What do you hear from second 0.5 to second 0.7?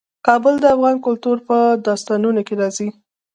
د